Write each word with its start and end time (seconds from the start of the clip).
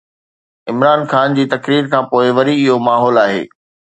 عمران 0.71 1.01
خان 1.11 1.27
جي 1.37 1.43
تقرير 1.53 1.83
کانپوءِ 1.93 2.25
وري 2.37 2.55
اهو 2.63 2.77
ماحول 2.87 3.15
آهي. 3.25 3.41